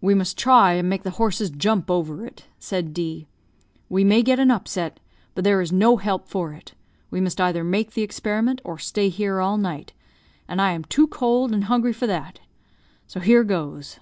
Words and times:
"We 0.00 0.14
must 0.14 0.38
try 0.38 0.72
and 0.72 0.88
make 0.88 1.02
the 1.02 1.10
horses 1.20 1.50
jump 1.50 1.90
over 1.90 2.24
it," 2.24 2.46
said 2.58 2.94
D. 2.94 3.28
"We 3.90 4.02
may 4.02 4.22
get 4.22 4.38
an 4.40 4.50
upset, 4.50 5.00
but 5.34 5.44
there 5.44 5.60
is 5.60 5.70
no 5.70 5.98
help 5.98 6.26
for 6.28 6.54
it; 6.54 6.72
we 7.10 7.20
must 7.20 7.38
either 7.38 7.62
make 7.62 7.90
the 7.90 8.00
experiment, 8.00 8.62
or 8.64 8.78
stay 8.78 9.10
here 9.10 9.40
all 9.40 9.58
night, 9.58 9.92
and 10.48 10.62
I 10.62 10.70
am 10.72 10.82
too 10.84 11.06
cold 11.06 11.52
and 11.52 11.64
hungry 11.64 11.92
for 11.92 12.06
that 12.06 12.38
so 13.06 13.20
here 13.20 13.44
goes." 13.44 13.98